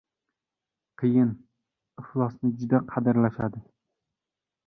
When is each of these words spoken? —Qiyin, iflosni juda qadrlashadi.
—Qiyin, 1.01 1.33
iflosni 2.03 2.51
juda 2.63 2.81
qadrlashadi. 2.95 3.61